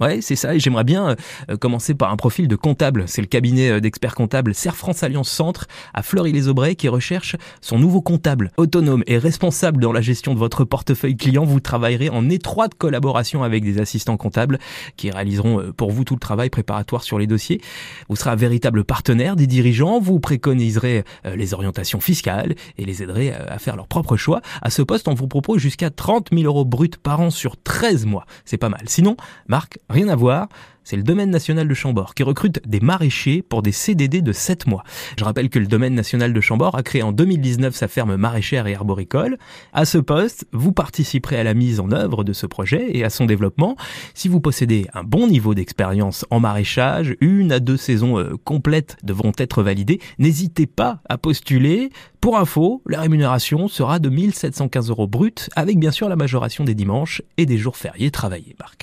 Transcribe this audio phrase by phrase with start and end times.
[0.00, 1.14] Ouais, c'est ça, et j'aimerais bien
[1.48, 3.04] euh, commencer par un profil de comptable.
[3.06, 7.78] C'est le cabinet euh, d'experts comptables Serre France Alliance Centre à Fleury-les-Aubrais qui recherche son
[7.78, 8.50] nouveau comptable.
[8.56, 13.44] Autonome et responsable dans la gestion de votre portefeuille client, vous travaillerez en étroite collaboration
[13.44, 14.58] avec des assistants comptables
[14.96, 17.60] qui réaliseront euh, pour vous tout le travail préparatoire sur les dossiers.
[18.08, 21.04] Vous serez un véritable partenaire des dirigeants, vous préconiserez
[21.36, 24.40] les orientations fiscales et les aiderez à faire leur propre choix.
[24.60, 28.06] À ce poste, on vous propose jusqu'à 30 000 euros bruts par an sur 13
[28.06, 28.26] mois.
[28.44, 28.82] C'est pas mal.
[28.86, 29.16] Sinon,
[29.46, 30.48] Marc, Rien à voir,
[30.84, 34.66] c'est le domaine national de Chambord qui recrute des maraîchers pour des CDD de 7
[34.66, 34.84] mois.
[35.18, 38.66] Je rappelle que le domaine national de Chambord a créé en 2019 sa ferme maraîchère
[38.66, 39.38] et arboricole.
[39.72, 43.10] À ce poste, vous participerez à la mise en œuvre de ce projet et à
[43.10, 43.76] son développement.
[44.12, 48.96] Si vous possédez un bon niveau d'expérience en maraîchage, une à deux saisons euh, complètes
[49.02, 50.00] devront être validées.
[50.18, 51.90] N'hésitez pas à postuler.
[52.20, 56.74] Pour info, la rémunération sera de 1715 euros brut avec bien sûr la majoration des
[56.74, 58.72] dimanches et des jours fériés travaillés, Marc.